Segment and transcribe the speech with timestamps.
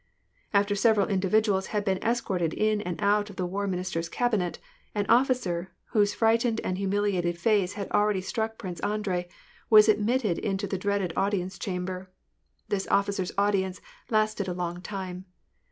[0.51, 4.57] After several individuals had been escorted in and out of the war minister's cabinet,
[4.95, 9.27] an officer, whose frightened and humiliated face had already struck Prince Andrei,
[9.69, 12.09] was admitted into the dreaded audi ence chamber.
[12.67, 13.79] This officer's audience
[14.09, 15.25] lasted a long time.